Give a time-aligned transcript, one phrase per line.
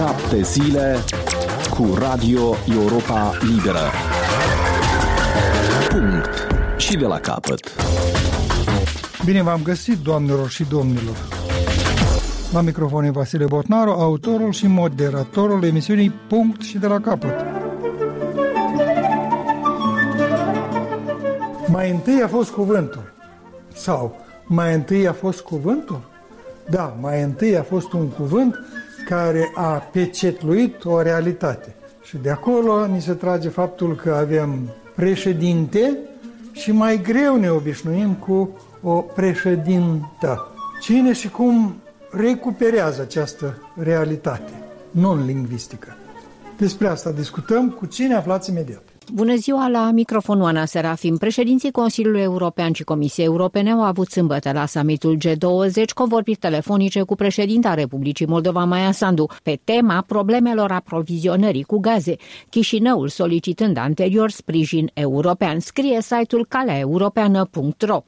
[0.00, 0.96] Șapte zile
[1.70, 3.90] cu Radio Europa Liberă.
[5.88, 6.46] Punct.
[6.76, 7.60] Și de la capăt.
[9.24, 11.16] Bine v-am găsit, doamnelor și domnilor.
[12.52, 17.44] La microfon e Vasile Botnaru, autorul și moderatorul emisiunii Punct și de la capăt.
[21.66, 23.12] Mai întâi a fost cuvântul.
[23.74, 26.00] Sau mai întâi a fost cuvântul?
[26.70, 28.54] Da, mai întâi a fost un cuvânt
[29.10, 31.74] care a pecetluit o realitate.
[32.02, 35.98] Și de acolo ni se trage faptul că avem președinte
[36.52, 38.50] și mai greu ne obișnuim cu
[38.82, 40.52] o președintă.
[40.80, 41.74] Cine și cum
[42.10, 44.52] recuperează această realitate
[44.90, 45.96] non-lingvistică?
[46.58, 48.82] Despre asta discutăm cu cine aflați imediat.
[49.12, 51.16] Bună ziua la microfonul Ana Serafim.
[51.16, 57.14] Președinții Consiliului European și Comisiei Europene au avut sâmbătă la summitul G20 convorbiri telefonice cu
[57.14, 62.16] președinta Republicii Moldova Maia Sandu pe tema problemelor aprovizionării cu gaze,
[62.50, 68.02] Chișinăul solicitând anterior sprijin european, scrie site-ul caleaeuropeană.ro.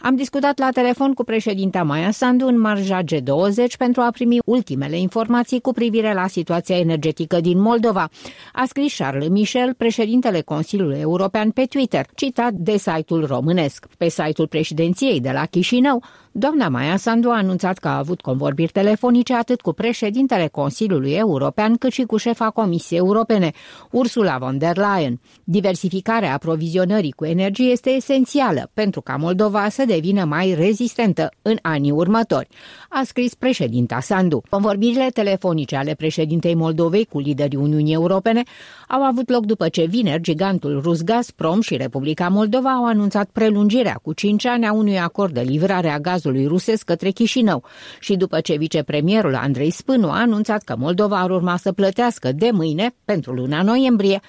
[0.00, 4.98] Am discutat la telefon cu președinta Maia Sandu în marja G20 pentru a primi ultimele
[4.98, 8.08] informații cu privire la situația energetică din Moldova.
[8.52, 13.86] A scris Charles Michel, președintele Consiliului European pe Twitter, citat de site-ul românesc.
[13.98, 16.02] Pe site-ul președinției de la Chișinău,
[16.36, 21.76] doamna Maia Sandu a anunțat că a avut convorbiri telefonice atât cu președintele Consiliului European
[21.76, 23.52] cât și cu șefa Comisiei Europene,
[23.90, 25.20] Ursula von der Leyen.
[25.44, 31.90] Diversificarea aprovizionării cu energie este esențială pentru ca Moldova să devină mai rezistentă în anii
[31.90, 32.48] următori,
[32.88, 34.42] a scris președinta Sandu.
[34.50, 38.42] Convorbirile telefonice ale președintei Moldovei cu liderii Uniunii Europene
[38.88, 44.00] au avut loc după ce vineri gigantul rus Gazprom și Republica Moldova au anunțat prelungirea
[44.02, 47.64] cu 5 ani a unui acord de livrare a gazului rusesc către Chișinău.
[48.00, 52.50] Și după ce vicepremierul Andrei Spânu a anunțat că Moldova ar urma să plătească de
[52.52, 54.20] mâine, pentru luna noiembrie,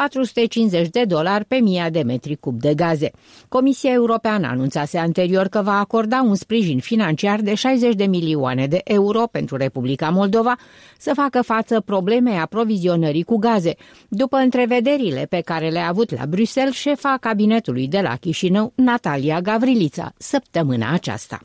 [0.00, 3.10] 450 de dolari pe mii de metri cub de gaze.
[3.48, 8.80] Comisia Europeană anunțase anterior că va acorda un sprijin financiar de 60 de milioane de
[8.84, 10.56] euro pentru Republica Moldova
[10.98, 13.74] să facă față problemei aprovizionării cu gaze,
[14.08, 20.12] după întrevederile pe care le-a avut la Bruxelles șefa cabinetului de la Chișinău, Natalia Gavrilița,
[20.16, 21.40] săptămâna aceasta.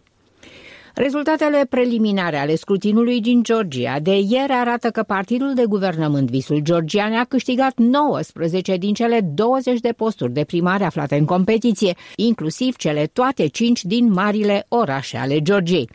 [0.95, 7.13] Rezultatele preliminare ale scrutinului din Georgia de ieri arată că partidul de guvernământ Visul Georgian
[7.13, 13.05] a câștigat 19 din cele 20 de posturi de primare aflate în competiție, inclusiv cele
[13.13, 15.89] toate 5 din marile orașe ale Georgiei.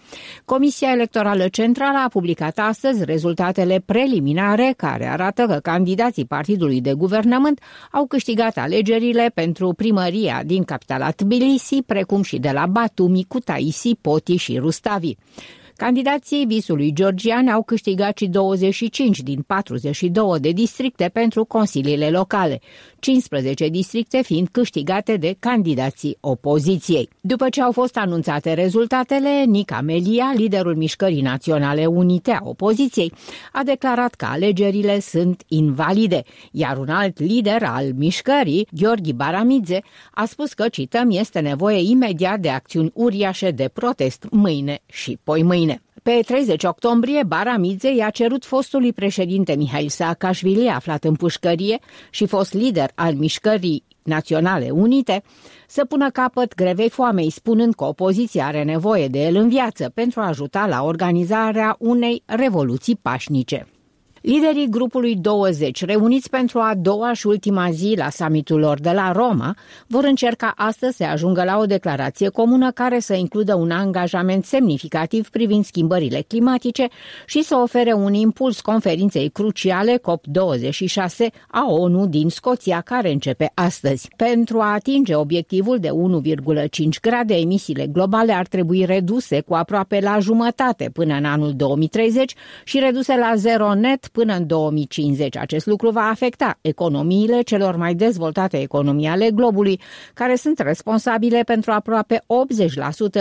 [0.44, 7.60] Comisia Electorală Centrală a publicat astăzi rezultatele preliminare care arată că candidații partidului de guvernământ
[7.92, 14.36] au câștigat alegerile pentru primăria din capitala Tbilisi, precum și de la Batumi, Kutaisi, Poti
[14.36, 14.88] și Rusta.
[14.90, 15.16] avi
[15.86, 22.60] Candidații visului georgian au câștigat și 25 din 42 de districte pentru consiliile locale,
[22.98, 27.08] 15 districte fiind câștigate de candidații opoziției.
[27.20, 33.12] După ce au fost anunțate rezultatele, Nica Melia, liderul Mișcării Naționale Unite a opoziției,
[33.52, 40.24] a declarat că alegerile sunt invalide, iar un alt lider al mișcării, Gheorghi Baramidze, a
[40.24, 45.69] spus că, cităm, este nevoie imediat de acțiuni uriașe de protest mâine și poi mâine.
[46.02, 51.78] Pe 30 octombrie, Baramidze i-a cerut fostului președinte Mihail Saakashvili, aflat în pușcărie
[52.10, 55.22] și fost lider al mișcării Naționale Unite,
[55.68, 60.20] să pună capăt grevei foamei, spunând că opoziția are nevoie de el în viață pentru
[60.20, 63.66] a ajuta la organizarea unei revoluții pașnice.
[64.20, 69.12] Liderii grupului 20, reuniți pentru a doua și ultima zi la summitul lor de la
[69.12, 74.44] Roma, vor încerca astăzi să ajungă la o declarație comună care să includă un angajament
[74.44, 76.88] semnificativ privind schimbările climatice
[77.26, 84.08] și să ofere un impuls conferinței cruciale COP26 a ONU din Scoția, care începe astăzi.
[84.16, 90.18] Pentru a atinge obiectivul de 1,5 grade, emisiile globale ar trebui reduse cu aproape la
[90.18, 92.34] jumătate până în anul 2030
[92.64, 95.36] și reduse la zero net până în 2050.
[95.36, 99.80] Acest lucru va afecta economiile celor mai dezvoltate economii ale globului,
[100.14, 102.22] care sunt responsabile pentru aproape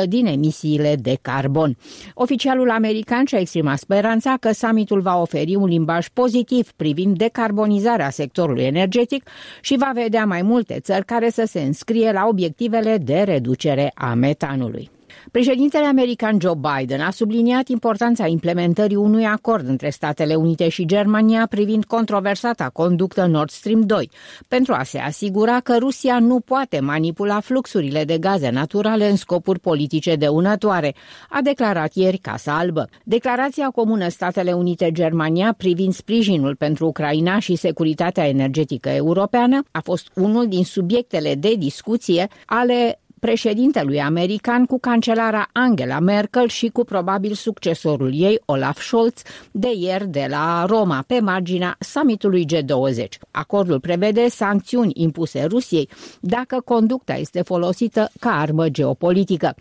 [0.04, 1.78] 80% din emisiile de carbon.
[2.14, 8.64] Oficialul american și-a exprimat speranța că summitul va oferi un limbaj pozitiv privind decarbonizarea sectorului
[8.64, 9.30] energetic
[9.62, 14.14] și va vedea mai multe țări care să se înscrie la obiectivele de reducere a
[14.14, 14.90] metanului.
[15.32, 21.48] Președintele american Joe Biden a subliniat importanța implementării unui acord între Statele Unite și Germania
[21.50, 24.10] privind controversata conductă Nord Stream 2,
[24.48, 29.60] pentru a se asigura că Rusia nu poate manipula fluxurile de gaze naturale în scopuri
[29.60, 30.96] politice dăunătoare,
[31.30, 32.90] a declarat ieri Casa Albă.
[33.04, 40.48] Declarația comună Statele Unite-Germania privind sprijinul pentru Ucraina și securitatea energetică europeană a fost unul
[40.48, 48.12] din subiectele de discuție ale președintelui american cu cancelara Angela Merkel și cu probabil succesorul
[48.14, 49.22] ei, Olaf Scholz,
[49.52, 53.08] de ieri de la Roma, pe marginea summitului G20.
[53.32, 55.90] Acordul prevede sancțiuni impuse Rusiei
[56.20, 59.56] dacă conducta este folosită ca armă geopolitică.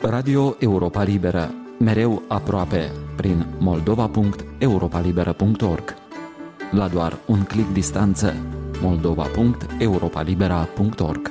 [0.00, 5.94] Radio Europa Liberă, mereu aproape, prin moldova.europalibera.org.
[6.70, 8.34] La doar un clic distanță
[8.86, 11.30] moldova.europalibera.org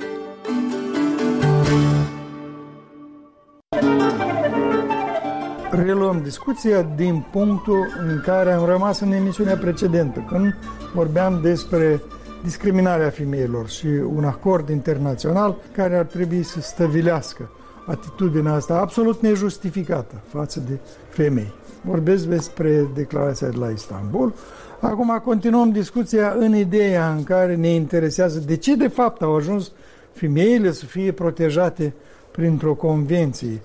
[5.71, 10.55] Reluăm discuția din punctul în care am rămas în emisiunea precedentă, când
[10.93, 12.01] vorbeam despre
[12.43, 17.49] discriminarea femeilor și un acord internațional care ar trebui să stăvilească
[17.85, 20.79] atitudinea asta absolut nejustificată față de
[21.09, 21.53] femei.
[21.85, 24.33] Vorbesc despre declarația de la Istanbul,
[24.79, 29.71] Acum continuăm discuția în ideea în care ne interesează de ce de fapt au ajuns
[30.11, 31.93] femeile să fie protejate
[32.31, 33.61] printr-o convenție.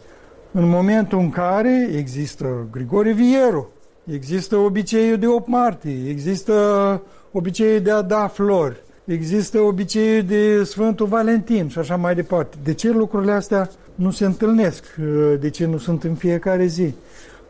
[0.52, 3.70] În momentul în care există Grigore Vieru,
[4.05, 6.52] există obiceiul de 8 martie, există
[7.32, 12.56] obiceiul de a da flori, există obiceiul de Sfântul Valentin și așa mai departe.
[12.64, 14.84] De ce lucrurile astea nu se întâlnesc?
[15.40, 16.94] De ce nu sunt în fiecare zi?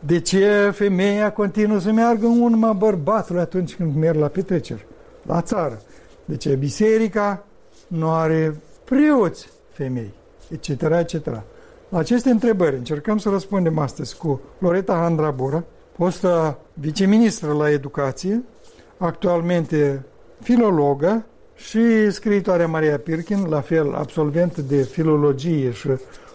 [0.05, 4.85] De ce femeia continuă să meargă în urma bărbatului atunci când merg la petreceri,
[5.25, 5.81] la țară?
[6.25, 7.45] De ce biserica
[7.87, 10.13] nu are preoți femei,
[10.49, 11.25] etc., etc.
[11.89, 15.63] La aceste întrebări încercăm să răspundem astăzi cu Loreta Handrabura,
[15.97, 18.43] fostă viceministră la educație,
[18.97, 20.05] actualmente
[20.39, 21.25] filologă
[21.55, 25.87] și scriitoarea Maria Pirkin, la fel absolventă de filologie și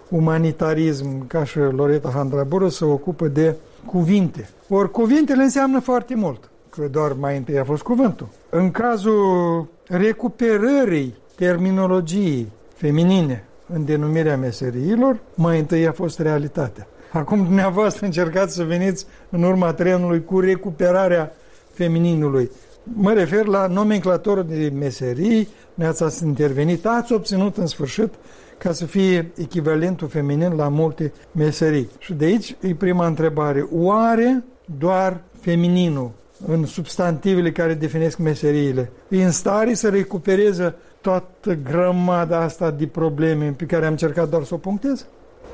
[0.09, 3.55] umanitarism, ca și Loreta Handrabură, se ocupă de
[3.87, 4.49] cuvinte.
[4.69, 8.29] Ori cuvintele înseamnă foarte mult, că doar mai întâi a fost cuvântul.
[8.51, 16.87] În cazul recuperării terminologiei feminine în denumirea meseriilor, mai întâi a fost realitatea.
[17.13, 21.33] Acum dumneavoastră încercați să veniți în urma trenului cu recuperarea
[21.73, 22.51] femininului.
[22.83, 28.15] Mă refer la nomenclatorul de meserii, ne-ați intervenit, ați obținut în sfârșit
[28.59, 31.91] ca să fie echivalentul feminin la multe meserii.
[31.99, 33.69] Și de aici e prima întrebare.
[33.73, 34.45] Oare
[34.79, 36.11] doar femininul
[36.47, 43.55] în substantivele care definesc meseriile e în stare să recupereze toată grămada asta de probleme
[43.57, 45.07] pe care am încercat doar să o punctez?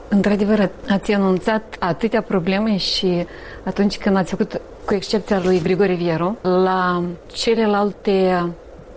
[0.09, 3.27] Într-adevăr, ați anunțat atâtea probleme și
[3.65, 8.47] atunci când ați făcut, cu excepția lui Grigore Vieru, la celelalte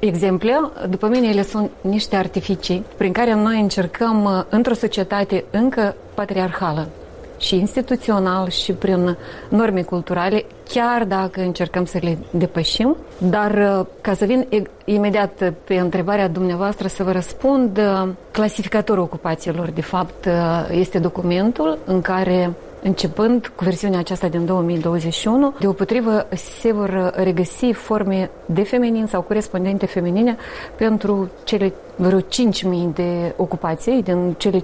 [0.05, 5.95] exemple, după mine, ele sunt niște artificii prin care noi încercăm uh, într-o societate încă
[6.13, 6.87] patriarhală
[7.37, 9.17] și instituțional și prin
[9.49, 12.95] norme culturale, chiar dacă încercăm să le depășim.
[13.17, 14.47] Dar uh, ca să vin
[14.85, 20.27] imediat pe întrebarea dumneavoastră să vă răspund, uh, clasificatorul ocupațiilor, de fapt,
[20.71, 22.53] este documentul în care
[22.85, 29.85] Începând cu versiunea aceasta din 2021, deopotrivă se vor regăsi forme de feminin sau corespondente
[29.85, 30.37] feminine
[30.77, 32.25] pentru cele vreo 5.000
[32.93, 34.63] de ocupații din cele 5.600.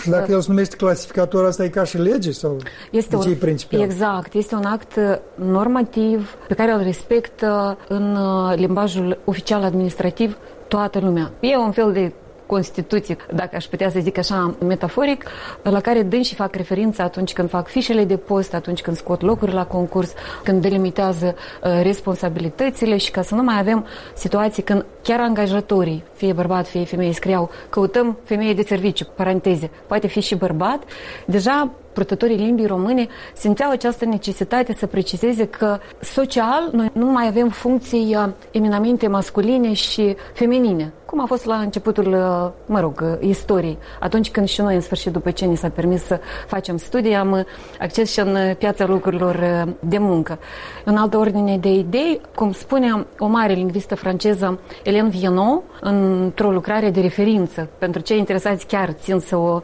[0.00, 2.56] Și dacă el se numește clasificator, asta e ca și lege sau
[2.90, 3.82] este un, principial?
[3.82, 4.98] Exact, este un act
[5.34, 10.38] normativ pe care îl respectă în uh, limbajul oficial administrativ
[10.68, 11.30] toată lumea.
[11.40, 12.12] E un fel de
[12.48, 15.24] Constituție, dacă aș putea să zic așa metaforic,
[15.62, 19.52] la care dânsii fac referință atunci când fac fișele de post, atunci când scot locuri
[19.52, 20.12] la concurs,
[20.44, 26.32] când delimitează uh, responsabilitățile și ca să nu mai avem situații când chiar angajatorii, fie
[26.32, 30.82] bărbat, fie femeie, scriau căutăm femeie de serviciu, paranteze, poate fi și bărbat,
[31.26, 37.48] deja purtătorii limbii române simțeau această necesitate să precizeze că social noi nu mai avem
[37.48, 43.28] funcții uh, eminamente masculine și feminine, cum a fost la începutul, uh, mă rog, uh,
[43.28, 43.78] istoriei.
[44.00, 47.46] Atunci când și noi, în sfârșit, după ce ni s-a permis să facem studii, am
[47.80, 50.38] acces și în piața lucrurilor de muncă.
[50.84, 56.90] În altă ordine de idei, cum spunea o mare lingvistă franceză, Hélène Viennot, într-o lucrare
[56.90, 59.60] de referință, pentru cei interesați chiar țin să o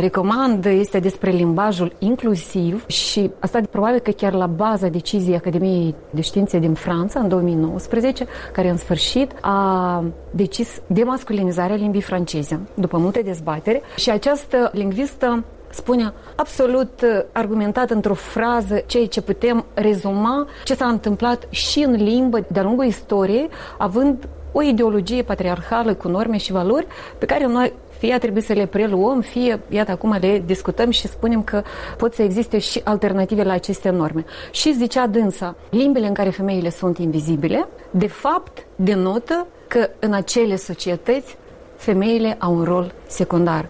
[0.00, 5.94] recomand, este despre limbaj limbajul inclusiv și asta probabil că chiar la baza deciziei Academiei
[6.10, 12.98] de Științe din Franța în 2019, care în sfârșit a decis demasculinizarea limbii franceze, după
[12.98, 20.46] multe dezbatere, și această lingvistă spune absolut uh, argumentat într-o frază ceea ce putem rezuma
[20.64, 26.36] ce s-a întâmplat și în limbă de-a lungul istoriei, având o ideologie patriarhală cu norme
[26.36, 26.86] și valori
[27.18, 31.42] pe care noi fie trebuie să le preluăm, fie, iată, acum le discutăm și spunem
[31.42, 31.62] că
[31.96, 34.24] pot să existe și alternative la aceste norme.
[34.50, 40.56] Și zicea dânsa, limbile în care femeile sunt invizibile, de fapt, denotă că în acele
[40.56, 41.36] societăți
[41.76, 43.68] femeile au un rol secundar.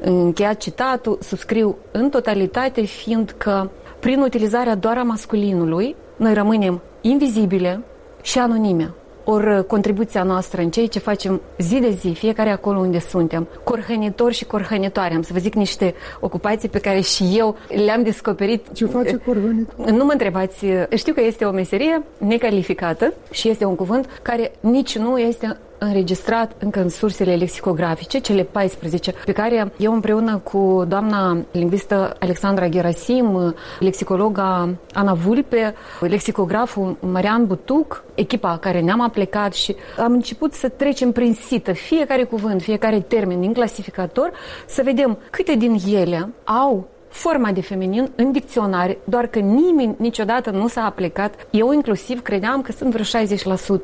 [0.00, 7.84] Încheiat citatul, subscriu în totalitate, fiindcă prin utilizarea doar a masculinului, noi rămânem invizibile
[8.22, 8.94] și anonime.
[9.28, 13.48] Ori uh, contribuția noastră în ceea ce facem zi de zi, fiecare acolo unde suntem,
[13.64, 18.72] corhănitori și corhănitoare, am să vă zic niște ocupații pe care și eu le-am descoperit.
[18.72, 19.90] Ce face corhănitor?
[19.90, 24.52] Nu mă întrebați, uh, știu că este o meserie necalificată și este un cuvânt care
[24.60, 30.84] nici nu este înregistrat încă în sursele lexicografice, cele 14, pe care eu împreună cu
[30.88, 39.76] doamna lingvistă Alexandra Gerasim, lexicologa Ana Vulpe, lexicograful Marian Butuc, echipa care ne-am aplicat și
[39.98, 44.32] am început să trecem prin sită fiecare cuvânt, fiecare termen din clasificator,
[44.66, 50.50] să vedem câte din ele au forma de feminin în dicționare, doar că nimeni niciodată
[50.50, 51.46] nu s-a aplicat.
[51.50, 53.04] Eu inclusiv credeam că sunt vreo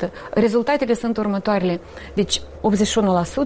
[0.07, 0.11] 60%.
[0.31, 1.81] Rezultatele sunt următoarele.
[2.15, 2.41] Deci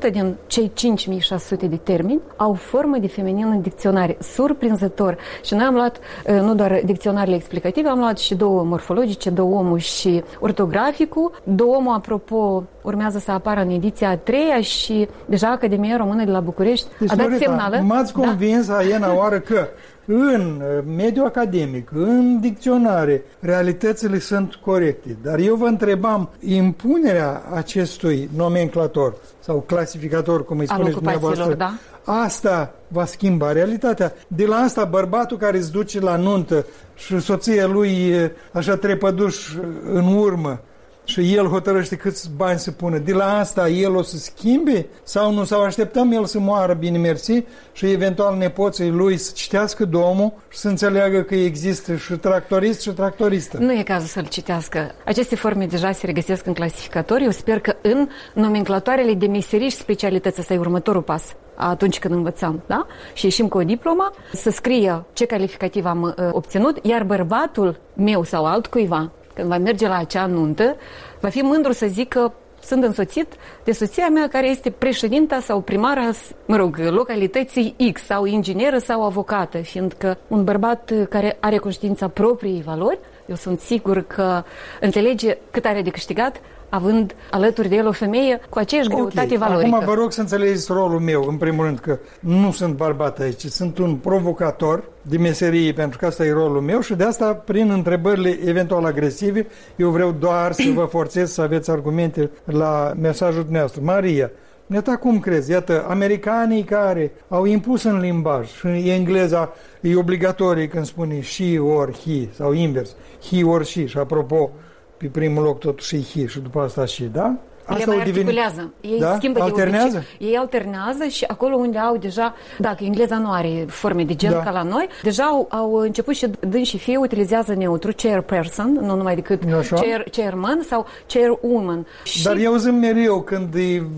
[0.08, 4.16] 81% din cei 5600 de termeni au formă de feminin în dicționare.
[4.20, 5.18] Surprinzător.
[5.44, 5.98] Și noi am luat
[6.40, 11.40] nu doar dicționarele explicative, am luat și două morfologice, două omul și ortograficul.
[11.42, 16.30] Două omul, apropo, urmează să apară în ediția a treia și deja Academia Română de
[16.30, 17.80] la București deci, a dat semnală.
[17.82, 18.20] M-ați da.
[18.20, 18.76] convins, da?
[18.76, 19.68] Aiena, oară că
[20.06, 20.62] în
[20.96, 25.16] mediul academic, în dicționare, realitățile sunt corecte.
[25.22, 31.72] Dar eu vă întrebam, impunerea acestui nomenclator sau clasificator, cum îi spuneți dumneavoastră, da?
[32.04, 34.12] asta va schimba realitatea.
[34.26, 38.14] De la asta, bărbatul care îți duce la nuntă și soția lui
[38.52, 39.54] așa trepăduș
[39.92, 40.60] în urmă,
[41.06, 42.98] și el hotărăște câți bani să pună.
[42.98, 45.44] De la asta el o să schimbe sau nu?
[45.44, 50.58] Sau așteptăm el să moară bine mersi și eventual nepoții lui să citească domul și
[50.58, 53.58] să înțeleagă că există și tractorist și tractoristă.
[53.58, 54.94] Nu e cazul să-l citească.
[55.04, 57.24] Aceste forme deja se regăsesc în clasificatori.
[57.24, 62.14] Eu sper că în nomenclatoarele de meserii și specialități ăsta e următorul pas atunci când
[62.14, 62.86] învățăm, da?
[63.12, 68.22] Și ieșim cu o diplomă, să scrie ce calificativ am uh, obținut, iar bărbatul meu
[68.22, 70.76] sau altcuiva când va merge la acea nuntă,
[71.20, 76.10] va fi mândru să zică sunt însoțit de soția mea care este președinta sau primara,
[76.46, 82.62] mă rog, localității X sau ingineră sau avocată, fiindcă un bărbat care are conștiința propriei
[82.62, 84.42] valori, eu sunt sigur că
[84.80, 88.98] înțelege cât are de câștigat având alături de el o femeie cu aceeași okay.
[88.98, 89.74] greutate valorică.
[89.74, 93.44] Acum vă rog să înțelegeți rolul meu, în primul rând, că nu sunt bărbat aici,
[93.44, 97.70] sunt un provocator de meserie, pentru că asta e rolul meu și de asta, prin
[97.70, 99.46] întrebările eventual agresive,
[99.76, 103.80] eu vreau doar să vă forțez să aveți argumente la mesajul dumneavoastră.
[103.84, 104.30] Maria,
[104.72, 105.50] Iată cum crezi?
[105.50, 111.92] Iată, americanii care au impus în limbaj și engleza e obligatorie când spune she or
[111.92, 112.96] he sau invers,
[113.30, 114.50] he or she și apropo,
[114.96, 117.36] pe primul loc totuși hi și după asta și, da?
[117.66, 118.72] Asta le mai articulează.
[118.80, 119.14] Ei da?
[119.16, 120.04] schimbă alternează?
[120.18, 124.30] de Ei alternează și acolo unde au deja, dacă engleza nu are forme de gen
[124.30, 124.38] da.
[124.38, 128.96] ca la noi, deja au, au început și dând și fie utilizează neutru chairperson, nu
[128.96, 131.86] numai decât chair, chairman sau chairwoman.
[132.22, 132.44] Dar și...
[132.44, 133.54] eu zic mereu când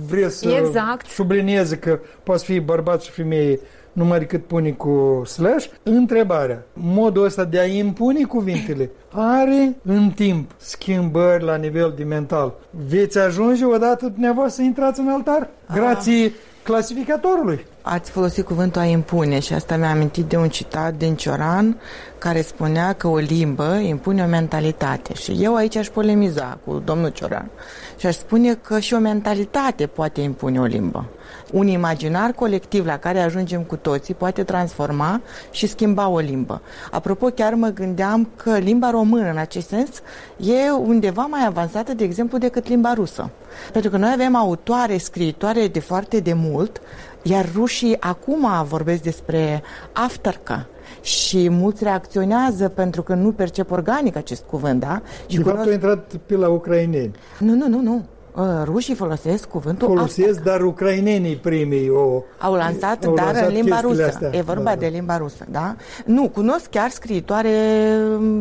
[0.08, 1.06] vreți să exact.
[1.06, 3.60] sublinieze că poate fi bărbat și femeie
[3.92, 5.66] numai decât pune cu slash.
[5.82, 12.54] Întrebarea, modul ăsta de a impune cuvintele are în timp schimbări la nivel de mental.
[12.88, 15.48] Veți ajunge odată dumneavoastră să intrați în altar?
[15.74, 17.66] Grație clasificatorului.
[17.82, 21.80] Ați folosit cuvântul a impune și asta mi-a amintit de un citat din Cioran
[22.18, 27.08] care spunea că o limbă impune o mentalitate și eu aici aș polemiza cu domnul
[27.08, 27.50] Cioran
[27.98, 31.08] și aș spune că și o mentalitate poate impune o limbă
[31.52, 36.62] un imaginar colectiv la care ajungem cu toții poate transforma și schimba o limbă.
[36.90, 40.02] Apropo, chiar mă gândeam că limba română, în acest sens,
[40.36, 43.30] e undeva mai avansată, de exemplu, decât limba rusă.
[43.72, 46.80] Pentru că noi avem autoare, scriitoare de foarte de mult,
[47.22, 49.62] iar rușii acum vorbesc despre
[49.92, 50.66] afterca,
[51.00, 55.02] și mulți reacționează pentru că nu percep organic acest cuvânt, da?
[55.26, 57.14] Și de fapt a intrat pe la ucraineni.
[57.38, 58.04] Nu, nu, nu, nu.
[58.34, 60.52] Uh, rușii folosesc cuvântul Folosesc, after.
[60.52, 64.06] dar ucrainenii primii o, au lansat, au dar lansat în limba rusă.
[64.06, 64.30] Astea.
[64.32, 65.76] E vorba da, de limba rusă, da?
[66.04, 67.50] Nu, cunosc chiar scriitoare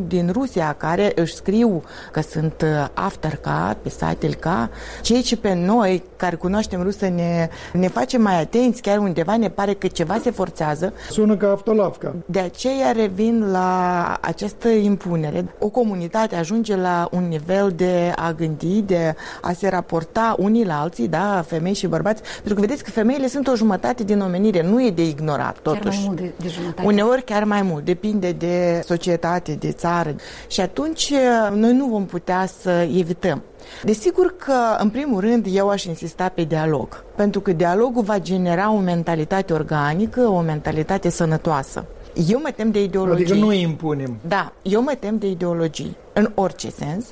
[0.07, 4.69] din Rusia care își scriu că sunt uh, afterca, pisatelka,
[5.01, 9.49] ceea ce pe noi care cunoaștem rusă ne, ne face mai atenți, chiar undeva ne
[9.49, 10.93] pare că ceva se forțează.
[11.09, 12.15] Sună ca aftolavca.
[12.25, 15.45] De aceea revin la această impunere.
[15.59, 20.81] O comunitate ajunge la un nivel de a gândi, de a se raporta unii la
[20.81, 24.63] alții, da, femei și bărbați, pentru că vedeți că femeile sunt o jumătate din omenire,
[24.63, 25.83] nu e de ignorat, totuși.
[25.83, 26.87] Chiar mai mult de, de jumătate.
[26.87, 30.15] Uneori chiar mai mult, depinde de societate, de țară.
[30.47, 31.13] Și atunci
[31.53, 33.43] noi nu vom putea să evităm.
[33.83, 38.71] Desigur că, în primul rând, eu aș insista pe dialog, pentru că dialogul va genera
[38.71, 41.85] o mentalitate organică, o mentalitate sănătoasă.
[42.27, 43.25] Eu mă tem de ideologii.
[43.25, 44.17] Adică nu impunem.
[44.27, 47.05] Da, eu mă tem de ideologii, în orice sens.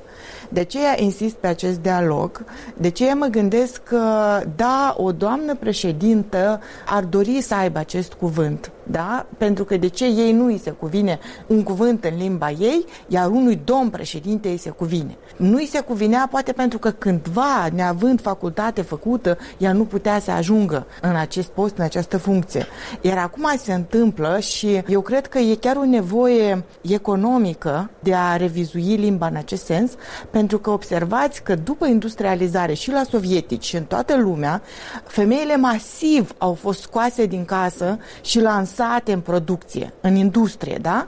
[0.49, 2.45] De aceea insist pe acest dialog,
[2.77, 8.71] de aceea mă gândesc că, da, o doamnă președintă ar dori să aibă acest cuvânt,
[8.91, 9.25] da?
[9.37, 13.29] Pentru că de ce ei nu îi se cuvine un cuvânt în limba ei, iar
[13.29, 15.17] unui domn președinte îi se cuvine.
[15.37, 20.31] Nu îi se cuvinea poate pentru că cândva, neavând facultate făcută, ea nu putea să
[20.31, 22.65] ajungă în acest post, în această funcție.
[23.01, 28.35] Iar acum se întâmplă și eu cred că e chiar o nevoie economică de a
[28.35, 29.91] revizui limba în acest sens,
[30.29, 34.61] pentru că observați că după industrializare și la sovietici și în toată lumea,
[35.05, 38.74] femeile masiv au fost scoase din casă și lansate
[39.11, 41.07] în producție, în industrie, da?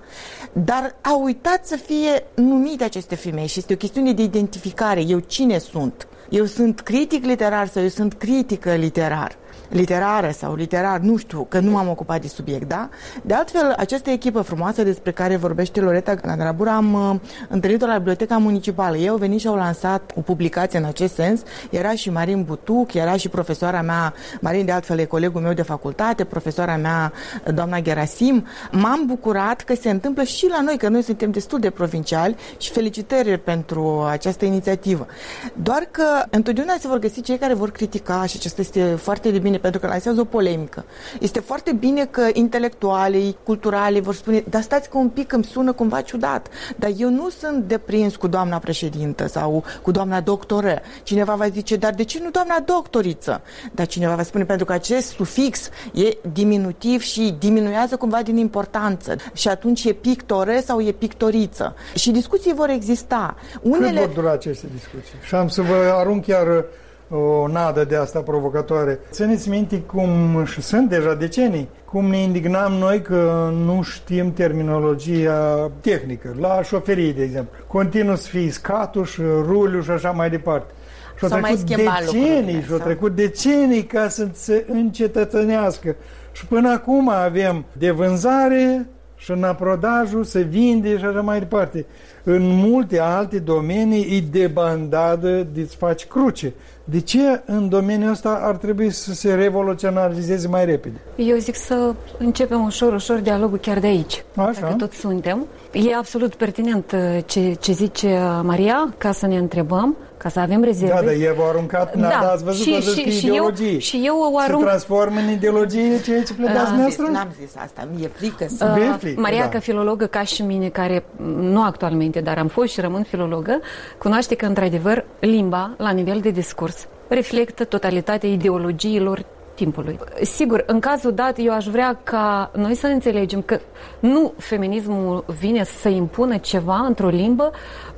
[0.53, 5.01] Dar au uitat să fie numite aceste femei și este o chestiune de identificare.
[5.01, 6.07] Eu cine sunt?
[6.29, 9.36] Eu sunt critic literar sau eu sunt critică literar?
[9.69, 12.89] Literară sau literar, nu știu, că nu m-am ocupat de subiect, da?
[13.21, 17.19] De altfel, această echipă frumoasă despre care vorbește Loreta Gandrabura am uh,
[17.50, 18.97] întâlnit-o la Biblioteca Municipală.
[18.97, 21.41] Ei au venit și au lansat o publicație în acest sens.
[21.69, 25.62] Era și Marin Butuc, era și profesoara mea, Marin de altfel e colegul meu de
[25.62, 27.13] facultate, profesoara mea,
[27.53, 28.45] doamna Gerasim.
[28.71, 32.71] M-am bucurat că se întâmplă și la noi, că noi suntem destul de provinciali și
[32.71, 35.07] felicitări pentru această inițiativă.
[35.53, 39.39] Doar că întotdeauna se vor găsi cei care vor critica și acesta este foarte de
[39.39, 40.85] bine bine pentru că lansează o polemică.
[41.19, 45.73] Este foarte bine că intelectualii, culturalii vor spune, dar stați că un pic îmi sună
[45.73, 50.81] cumva ciudat, dar eu nu sunt deprins cu doamna președintă sau cu doamna doctoră.
[51.03, 53.41] Cineva va zice, dar de ce nu doamna doctoriță?
[53.71, 59.15] Dar cineva va spune, pentru că acest sufix e diminutiv și diminuează cumva din importanță.
[59.33, 61.75] Și atunci e pictore sau e pictoriță.
[61.95, 63.36] Și discuții vor exista.
[63.62, 63.99] Unele...
[63.99, 65.17] Cât vor dura aceste discuții?
[65.27, 66.65] Și am să vă arunc chiar
[67.10, 69.00] o nadă de asta provocatoare.
[69.12, 70.10] Țineți minte cum,
[70.46, 77.13] și sunt deja decenii, cum ne indignam noi că nu știm terminologia tehnică, la șoferii,
[77.13, 77.58] de exemplu.
[77.67, 80.74] Continuu să fie scatuș, ruliu și așa mai departe.
[81.17, 85.96] Și au trecut decenii, și au trecut decenii ca să se încetățănească.
[86.32, 91.86] Și până acum avem de vânzare și în aprodajul se vinde și așa mai departe.
[92.24, 96.54] În multe alte domenii e debandadă de-ți faci cruce.
[96.89, 101.02] De ce în domeniul ăsta ar trebui să se revoluționalizeze mai repede?
[101.15, 104.23] Eu zic să începem ușor, ușor dialogul chiar de aici.
[104.36, 104.60] Așa.
[104.62, 105.45] Dacă tot suntem.
[105.71, 110.63] E absolut pertinent uh, ce, ce zice Maria, ca să ne întrebăm, ca să avem
[110.63, 110.93] rezerve.
[110.93, 112.08] Da, dar e v-a aruncat, da.
[112.08, 113.73] da, ați văzut, și, văzut și, și ideologii.
[113.73, 114.60] Eu, și eu o arunc...
[114.60, 118.76] Se transformă în ideologie ceea ce pledați uh, N-am zis asta, mi-e frică să...
[118.78, 119.50] Uh, frică, Maria, da.
[119.50, 121.04] ca filologă, ca și mine, care
[121.39, 123.60] nu actualmente, dar am fost și rămân filologă,
[123.97, 126.76] cunoaște că, într-adevăr, limba, la nivel de discurs,
[127.08, 129.26] reflectă totalitatea ideologiilor
[129.58, 130.00] timpului.
[130.22, 133.60] Sigur, în cazul dat, eu aș vrea ca noi să înțelegem că
[134.00, 137.52] nu feminismul vine să impună ceva într-o limbă,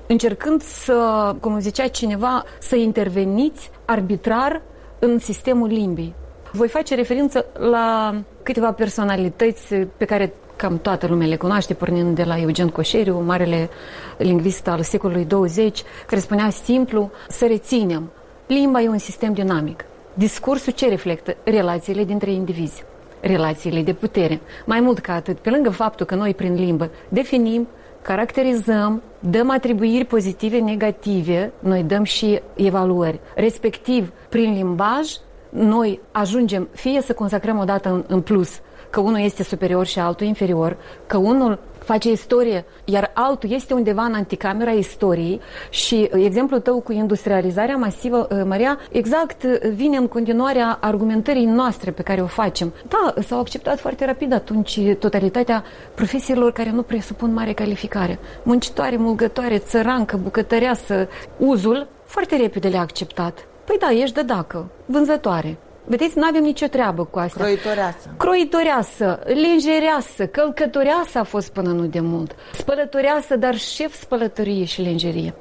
[0.07, 4.61] încercând să, cum zicea cineva, să interveniți arbitrar
[4.99, 6.15] în sistemul limbii.
[6.51, 12.23] Voi face referință la câteva personalități pe care cam toată lumea le cunoaște, pornind de
[12.23, 13.69] la Eugen Coșeriu, marele
[14.17, 18.11] lingvist al secolului 20, care spunea simplu să reținem.
[18.49, 19.85] Limba e un sistem dinamic.
[20.13, 21.35] Discursul ce reflectă?
[21.43, 22.83] Relațiile dintre indivizi,
[23.21, 24.41] relațiile de putere.
[24.65, 27.67] Mai mult ca atât, pe lângă faptul că noi prin limbă definim,
[28.01, 33.19] caracterizăm, dăm atribuiri pozitive, negative, noi dăm și evaluări.
[33.35, 35.11] Respectiv, prin limbaj,
[35.49, 38.59] noi ajungem fie să consacrăm o dată în, în plus
[38.89, 41.59] că unul este superior și altul inferior, că unul
[41.91, 48.27] face istorie, iar altul este undeva în anticamera istoriei și exemplul tău cu industrializarea masivă,
[48.31, 52.73] uh, Maria, exact uh, vine în continuarea argumentării noastre pe care o facem.
[52.87, 55.63] Da, s-au acceptat foarte rapid atunci totalitatea
[55.95, 58.19] profesiilor care nu presupun mare calificare.
[58.43, 65.57] Muncitoare, mulgătoare, țărancă, bucătăreasă, uzul, foarte repede le-a acceptat Păi da, ești de dacă, vânzătoare.
[65.89, 67.43] Vedeți, nu avem nicio treabă cu asta.
[67.43, 68.09] Croitoreasă.
[68.17, 72.35] Croitoreasă, lingereasă, călcătoreasă a fost până nu de mult.
[72.53, 75.33] Spălătoreasă, dar șef spălătorie și lingerie.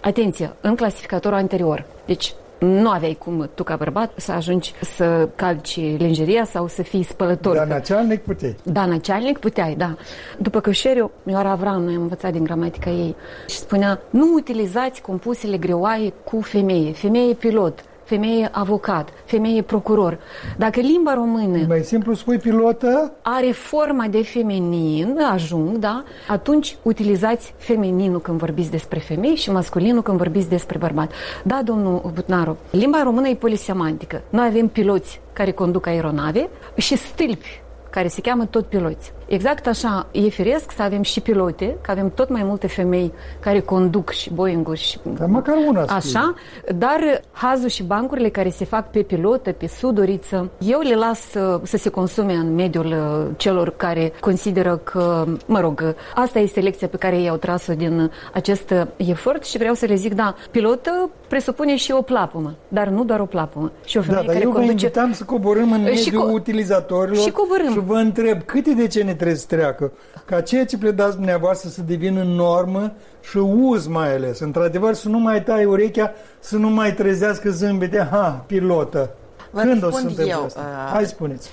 [0.00, 1.86] Atenție, în clasificatorul anterior.
[2.06, 7.02] Deci nu aveai cum tu ca bărbat să ajungi să calci lingeria sau să fii
[7.02, 7.56] spălător.
[7.56, 8.56] Dar nacealnic puteai.
[8.62, 9.96] Da, nacealnic puteai, da.
[10.38, 13.16] După Cășeriu, Ioara Avram, noi am învățat din gramatica ei
[13.48, 16.92] și spunea nu utilizați compusele greoaie cu femeie.
[16.92, 20.18] Femeie pilot, femeie avocat, femeie procuror.
[20.56, 21.58] Dacă limba română...
[21.68, 23.12] Mai simplu spui pilotă?
[23.22, 26.04] Are forma de feminin, ajung, da?
[26.28, 31.12] Atunci utilizați femininul când vorbiți despre femei și masculinul când vorbiți despre bărbat.
[31.44, 34.22] Da, domnul Butnaru, limba română e polisemantică.
[34.30, 39.12] Noi avem piloți care conduc aeronave și stâlpi care se cheamă tot piloți.
[39.30, 43.60] Exact așa e firesc să avem și pilote, că avem tot mai multe femei care
[43.60, 44.98] conduc și Boeing-uri și...
[45.18, 46.34] Dar măcar una Așa,
[46.76, 51.60] dar hazul și bancurile care se fac pe pilotă, pe sudoriță, eu le las să,
[51.62, 56.88] să se consume în mediul uh, celor care consideră că, mă rog, asta este lecția
[56.88, 61.10] pe care ei au tras-o din acest efort și vreau să le zic, da, pilotă
[61.28, 63.72] presupune și o plapumă, dar nu doar o plapumă.
[63.84, 64.74] Și o femeie da, dar care eu conduce...
[64.74, 67.72] vă invitam să coborâm în mediul co- utilizatorilor și, coborâm.
[67.72, 69.92] și vă întreb câte decenii trebuie să treacă
[70.24, 74.38] ca ceea ce pledați dumneavoastră să devină normă și uz mai ales.
[74.40, 79.10] Într-adevăr, să nu mai tai urechea, să nu mai trezească zâmbete, ha, pilotă.
[79.50, 80.60] Vă Când o să răspund eu, asta?
[80.60, 81.48] uh, Hai spuneți.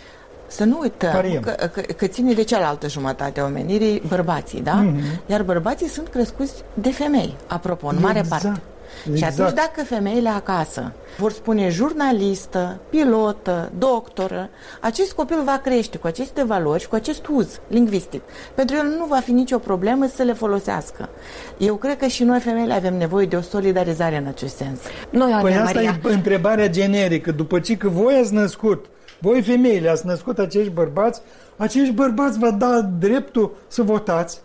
[0.48, 1.42] Să nu uităm Pariem.
[1.42, 4.74] că, că, că ține de cealaltă jumătate a omenirii bărbații, da?
[4.74, 5.00] Mhm.
[5.26, 8.42] Iar bărbații sunt crescuți de femei, apropo, în mare Exact.
[8.44, 8.62] parte.
[9.04, 9.40] Și Exact.
[9.40, 14.50] atunci dacă femeile acasă vor spune jurnalistă, pilotă, doctoră,
[14.82, 18.22] acest copil va crește cu aceste valori și cu acest uz lingvistic.
[18.56, 21.10] Pentru el nu va fi nicio problemă să le folosească.
[21.58, 24.80] Eu cred că și noi femeile avem nevoie de o solidarizare în acest sens.
[25.10, 27.32] Noi, Păi Ana asta Maria, e întrebarea generică.
[27.32, 28.86] După ce că voi ați născut,
[29.20, 31.22] voi femeile ați născut acești bărbați,
[31.58, 34.42] acești bărbați vă da dreptul să votați.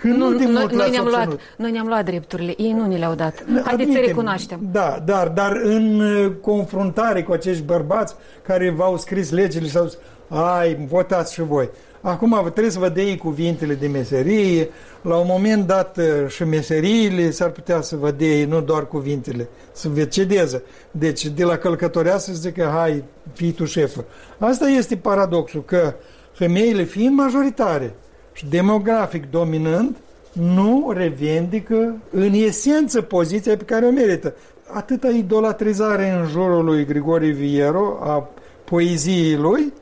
[0.00, 1.40] Când nu, nu, de noi, mult noi, l-ați ne-am luat, obținut.
[1.56, 3.34] noi ne-am luat drepturile, ei nu ni le-au dat.
[3.46, 4.04] Haideți să Admitem.
[4.06, 4.60] recunoaștem.
[4.72, 9.86] Da, dar, dar în uh, confruntare cu acești bărbați care v-au scris legile și au
[9.86, 11.68] zis, ai, votați și voi.
[12.00, 14.68] Acum vă trebuie să vă dea ei cuvintele de meserie,
[15.02, 18.86] la un moment dat uh, și meseriile s-ar putea să vă dea ei, nu doar
[18.86, 20.62] cuvintele, să vă cedeze.
[20.90, 24.04] Deci de la călcătorea să zică, hai, fii tu șefă.
[24.38, 25.94] Asta este paradoxul, că
[26.32, 27.94] femeile fiind majoritare
[28.40, 29.96] și demografic dominând,
[30.32, 34.34] nu revendică în esență poziția pe care o merită.
[34.72, 38.28] Atâta idolatrizare în jurul lui Grigore Viero a
[38.64, 39.72] poeziei lui,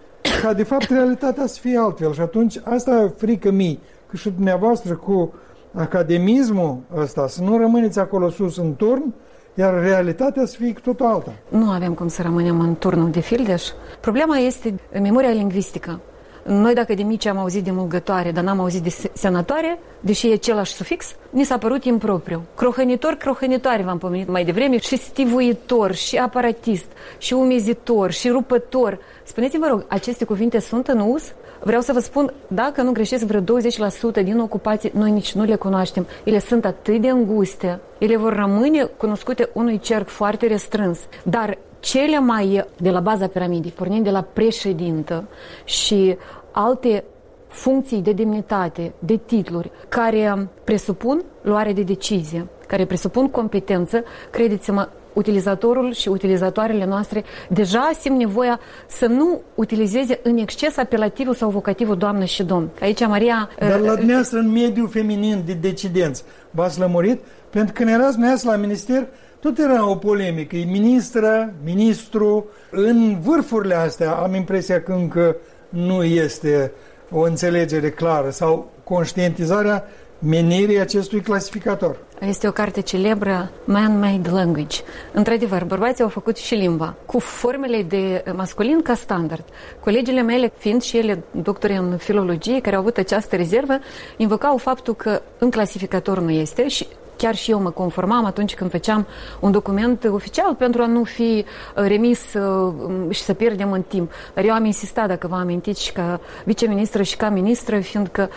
[0.43, 2.13] ca de fapt realitatea să fie altfel.
[2.13, 3.79] Și atunci asta frică mie,
[4.11, 5.35] că și dumneavoastră cu
[5.75, 9.15] academismul ăsta, să nu rămâneți acolo sus în turn,
[9.55, 11.33] iar realitatea să fie cu totul alta.
[11.49, 13.63] Nu avem cum să rămânem în turnul de fildeș.
[14.01, 16.01] Problema este memoria lingvistică.
[16.49, 20.29] Noi dacă de mici am auzit de mulgătoare, dar n-am auzit de se- senatoare, deși
[20.29, 22.43] e același sufix, ni s-a părut impropriu.
[22.57, 26.85] Crohănitor, crohănitoare v-am pomenit mai devreme, și stivuitor, și aparatist,
[27.19, 28.99] și umezitor, și rupător.
[29.25, 31.33] Spuneți-mi, vă rog, aceste cuvinte sunt în uz?
[31.63, 35.55] Vreau să vă spun, dacă nu greșesc vreo 20% din ocupații, noi nici nu le
[35.55, 36.07] cunoaștem.
[36.25, 40.99] Ele sunt atât de înguste, ele vor rămâne cunoscute unui cerc foarte restrâns.
[41.23, 45.29] Dar cele mai de la baza piramidei, pornind de la președintă
[45.65, 46.17] și
[46.59, 47.05] alte
[47.49, 55.93] funcții de demnitate, de titluri, care presupun luare de decizie, care presupun competență, credeți-mă, utilizatorul
[55.93, 62.25] și utilizatoarele noastre deja simt nevoia să nu utilizeze în exces apelativul sau vocativul doamnă
[62.25, 62.69] și domn.
[62.81, 63.49] Aici, Maria...
[63.59, 67.21] Dar la uh, dumneavoastră în mediul feminin de decidenți v-ați lămurit?
[67.51, 69.07] Pentru că când erați dumneavoastră la minister,
[69.41, 70.57] tot era o polemică.
[70.57, 72.47] E ministră, ministru.
[72.71, 75.37] În vârfurile astea am impresia că încă
[75.69, 76.73] nu este
[77.11, 79.85] o înțelegere clară sau conștientizarea
[80.19, 81.97] menirii acestui clasificator.
[82.21, 84.81] Este o carte celebră, Man-Made Language.
[85.13, 89.45] Într-adevăr, bărbații au făcut și limba, cu formele de masculin ca standard.
[89.81, 93.79] Colegile mele, fiind și ele doctori în filologie, care au avut această rezervă,
[94.17, 96.87] invocau faptul că în clasificator nu este și
[97.19, 99.07] chiar și eu mă conformam atunci când făceam
[99.41, 101.45] un document oficial pentru a nu fi
[101.77, 102.75] uh, remis uh,
[103.11, 104.13] și să pierdem în timp.
[104.35, 108.31] Dar eu am insistat, dacă vă amintiți, și ca viceministră și ca ministră, fiindcă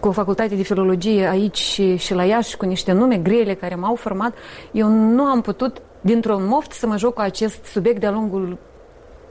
[0.00, 3.74] cu o facultate de filologie aici și, și la Iași, cu niște nume grele care
[3.74, 4.34] m-au format,
[4.72, 8.58] eu nu am putut, dintr-un moft, să mă joc cu acest subiect de-a lungul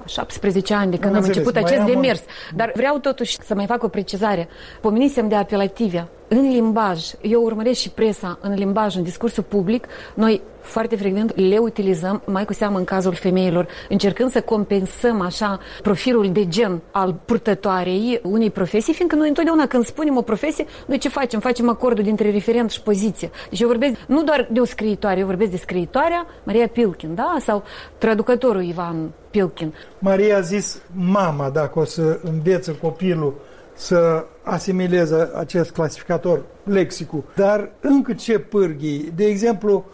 [0.07, 2.23] 17 ani de când am, înțeles, început mai acest am un- demers.
[2.55, 4.47] Dar vreau totuși să mai fac o precizare.
[4.81, 6.07] Pomenisem de apelative.
[6.29, 11.57] în limbaj, eu urmăresc și presa în limbaj, în discursul public, noi foarte frecvent le
[11.57, 17.15] utilizăm, mai cu seamă în cazul femeilor, încercând să compensăm așa profilul de gen al
[17.25, 21.39] purtătoarei unei profesii, fiindcă noi întotdeauna când spunem o profesie, noi ce facem?
[21.39, 23.29] Facem acordul dintre referent și poziție.
[23.49, 27.37] Deci eu vorbesc nu doar de o scriitoare, eu vorbesc de scriitoarea Maria Pilkin, da?
[27.39, 27.63] Sau
[27.97, 29.73] traducătorul Ivan Pilkin.
[29.99, 33.33] Maria a zis mama, dacă o să învețe copilul
[33.73, 37.23] să asimileze acest clasificator, lexicul.
[37.35, 39.11] Dar încă ce pârghii?
[39.15, 39.85] De exemplu,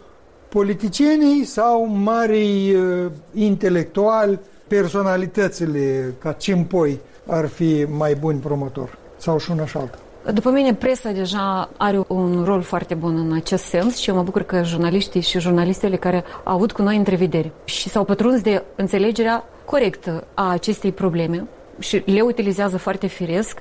[0.54, 4.38] politicienii sau mari uh, intelectuali,
[4.68, 9.98] personalitățile ca Cimpoi ar fi mai buni promotor sau și una și alta?
[10.32, 14.22] După mine, presa deja are un rol foarte bun în acest sens și eu mă
[14.22, 18.62] bucur că jurnaliștii și jurnalistele care au avut cu noi întrevederi și s-au pătruns de
[18.76, 21.46] înțelegerea corectă a acestei probleme
[21.78, 23.58] și le utilizează foarte firesc,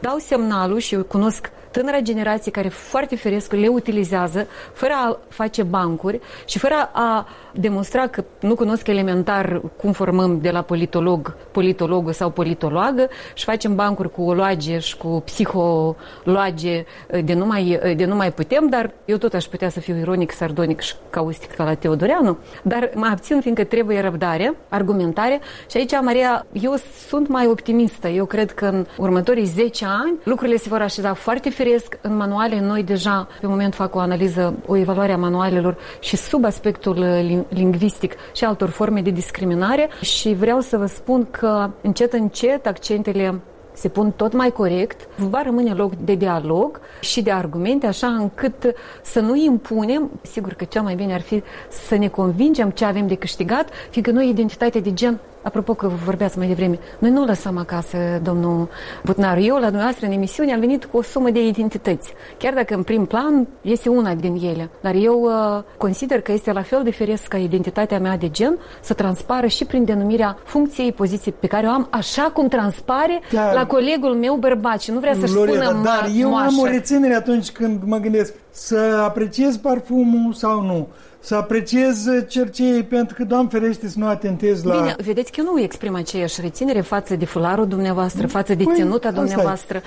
[0.00, 5.62] dau semnalul și eu cunosc tânăra generație care foarte firesc le utilizează fără a face
[5.62, 12.12] bancuri și fără a demonstra că nu cunosc elementar cum formăm de la politolog, politologă
[12.12, 16.84] sau politologă și facem bancuri cu oloage și cu psiholoage
[17.24, 20.30] de nu, mai, de nu mai putem, dar eu tot aș putea să fiu ironic,
[20.30, 25.92] sardonic și caustic ca la Teodoreanu, dar mă abțin fiindcă trebuie răbdare, argumentare și aici,
[26.00, 26.74] Maria, eu
[27.08, 28.08] sunt mai optimistă.
[28.08, 32.60] Eu cred că în următorii 10 ani lucrurile se vor așeza foarte firesc în manuale.
[32.60, 37.06] Noi deja, pe moment, fac o analiză, o evaluare a manualelor și sub aspectul
[37.48, 43.40] lingvistic și altor forme de discriminare și vreau să vă spun că încet, încet accentele
[43.72, 48.74] se pun tot mai corect, va rămâne loc de dialog și de argumente, așa încât
[49.02, 51.42] să nu impunem, sigur că cel mai bine ar fi
[51.86, 56.38] să ne convingem ce avem de câștigat, fiindcă noi identitatea de gen Apropo că vorbeați
[56.38, 58.68] mai devreme, noi nu lăsăm acasă domnul
[59.04, 59.40] Butnaru.
[59.40, 62.12] Eu, la dumneavoastră, în emisiune, am venit cu o sumă de identități.
[62.38, 64.70] Chiar dacă în prim plan este una din ele.
[64.80, 68.58] Dar eu uh, consider că este la fel de feresc ca identitatea mea de gen
[68.80, 73.54] să transpară și prin denumirea funcției, poziției pe care o am, așa cum transpare Chiar.
[73.54, 76.46] la colegul meu bărbat și nu vrea să-și Loreta, spună Dar eu moașă.
[76.46, 80.88] am o reținere atunci când mă gândesc să apreciez parfumul sau nu
[81.24, 84.76] să apreciez cercei, pentru că, Doamne ferește, să nu atentez la...
[84.76, 88.74] Bine, vedeți că eu nu exprim aceeași reținere față de fularul dumneavoastră, față de păi,
[88.74, 89.82] ținuta dumneavoastră,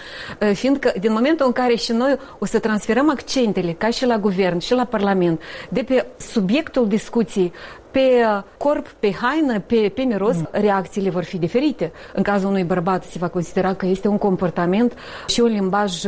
[0.53, 4.59] fiindcă din momentul în care și noi o să transferăm accentele, ca și la guvern
[4.59, 7.51] și la parlament, de pe subiectul discuției
[7.91, 8.25] pe
[8.57, 10.47] corp, pe haină, pe, pe miros, mm.
[10.51, 11.91] reacțiile vor fi diferite.
[12.13, 14.93] În cazul unui bărbat se va considera că este un comportament
[15.27, 16.01] și un limbaj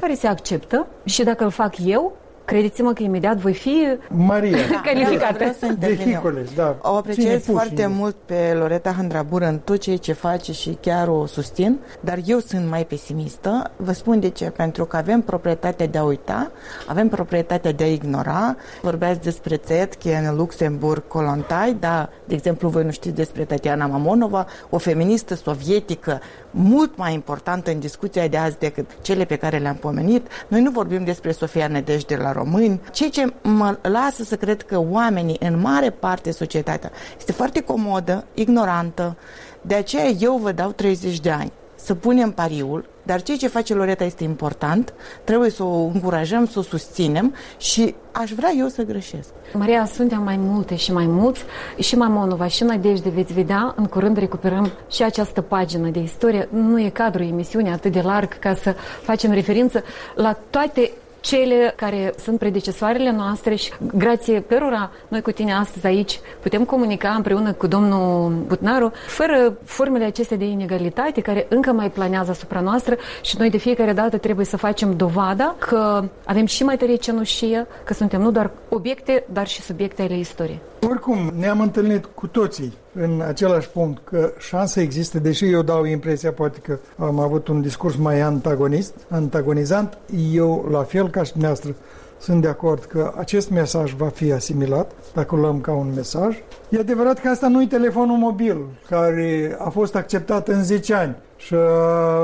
[0.00, 4.58] care se acceptă și dacă îl fac eu, credeți-mă că imediat voi fi Maria.
[4.84, 5.34] calificată.
[5.34, 6.76] Vreau să Vehicule, da.
[6.82, 11.08] O apreciez Cine foarte mult pe Loreta Handrabură în tot ceea ce face și chiar
[11.08, 13.70] o susțin, dar eu sunt mai pesimistă.
[13.76, 14.50] Vă spun de ce.
[14.50, 16.50] Pentru că avem proprietatea de a uita,
[16.86, 18.56] avem proprietatea de a ignora.
[18.82, 24.46] Vorbeați despre Țetche în Luxemburg, Colontai, da, de exemplu, voi nu știți despre Tatiana Mamonova,
[24.70, 26.20] o feministă sovietică
[26.54, 30.26] mult mai importantă în discuția de azi decât cele pe care le-am pomenit.
[30.48, 34.78] Noi nu vorbim despre Sofia Nedejde la români, ceea ce mă lasă să cred că
[34.78, 39.16] oamenii, în mare parte societatea, este foarte comodă, ignorantă,
[39.60, 41.52] de aceea eu vă dau 30 de ani
[41.84, 44.94] să punem pariul, dar ceea ce face Loreta este important,
[45.24, 49.28] trebuie să o încurajăm, să o susținem și aș vrea eu să greșesc.
[49.52, 51.44] Maria, suntem mai multe și mai mulți
[51.78, 56.48] și Mamonova și Nadejde veți vedea, în curând recuperăm și această pagină de istorie.
[56.52, 59.82] Nu e cadrul emisiunii atât de larg ca să facem referință
[60.14, 60.90] la toate
[61.24, 67.10] cele care sunt predecesoarele noastre și grație cărora noi cu tine astăzi aici putem comunica
[67.10, 72.96] împreună cu domnul Butnaru fără formele acestea de inegalitate care încă mai planează asupra noastră
[73.22, 77.94] și noi de fiecare dată trebuie să facem dovada că avem și materie cenușie, că
[77.94, 80.60] suntem nu doar obiecte, dar și subiecte ale istoriei.
[80.88, 86.32] Oricum, ne-am întâlnit cu toții în același punct că șansa există, deși eu dau impresia
[86.32, 89.98] poate că am avut un discurs mai antagonist, antagonizant,
[90.32, 91.74] eu la fel ca și dumneavoastră
[92.18, 96.36] sunt de acord că acest mesaj va fi asimilat, dacă o luăm ca un mesaj.
[96.68, 101.16] E adevărat că asta nu e telefonul mobil, care a fost acceptat în 10 ani
[101.36, 101.60] și uh,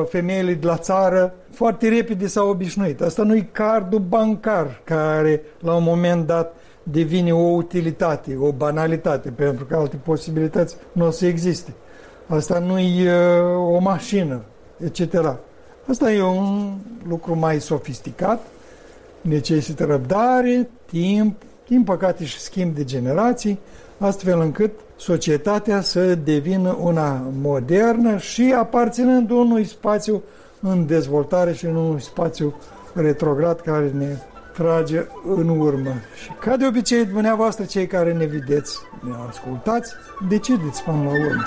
[0.09, 3.01] femeile de la țară foarte repede s-au obișnuit.
[3.01, 9.31] Asta nu e cardul bancar, care la un moment dat devine o utilitate, o banalitate,
[9.31, 11.75] pentru că alte posibilități nu o să existe.
[12.27, 14.41] Asta nu e uh, o mașină,
[14.85, 15.37] etc.
[15.87, 16.73] Asta e un
[17.09, 18.47] lucru mai sofisticat,
[19.21, 23.59] necesită răbdare, timp, din păcate și schimb de generații,
[23.99, 30.23] astfel încât societatea să devină una modernă și aparținând unui spațiu
[30.61, 32.55] în dezvoltare și în un spațiu
[32.95, 34.17] retrograd care ne
[34.61, 35.95] trage în urmă.
[36.23, 39.93] Și ca de obicei, dumneavoastră, cei care ne vedeți, ne ascultați,
[40.29, 41.45] decideți până la urmă.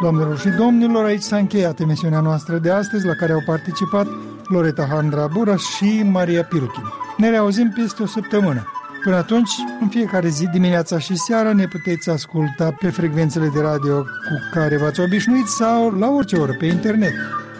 [0.00, 4.06] Doamnelor și domnilor, aici s-a încheiat emisiunea noastră de astăzi, la care au participat
[4.48, 6.84] Loreta Handra Buraș și Maria Piruchin.
[7.16, 8.66] Ne reauzim peste o săptămână.
[9.02, 14.02] Până atunci, în fiecare zi, dimineața și seara, ne puteți asculta pe frecvențele de radio
[14.02, 17.12] cu care v-ați obișnuit sau la orice oră pe internet.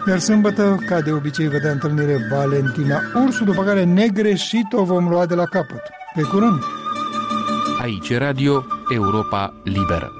[0.07, 5.07] Iar sâmbătă, ca de obicei, vă dă întâlnire Valentina Ursu, după care negreșit o vom
[5.07, 5.81] lua de la capăt.
[6.15, 6.59] Pe curând!
[7.81, 10.11] Aici Radio Europa Liberă.